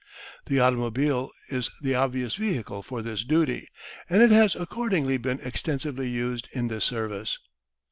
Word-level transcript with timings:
The 0.47 0.59
automobile 0.59 1.29
is 1.49 1.69
the 1.79 1.93
obvious 1.93 2.33
vehicle 2.33 2.81
for 2.81 3.03
this 3.03 3.23
duty, 3.23 3.67
and 4.09 4.19
it 4.23 4.31
has 4.31 4.55
accordingly 4.55 5.17
been 5.17 5.39
extensively 5.43 6.09
used 6.09 6.49
in 6.53 6.69
this 6.69 6.85
service. 6.85 7.37